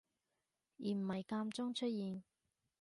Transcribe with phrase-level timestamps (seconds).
[0.79, 2.23] 而唔係間中出現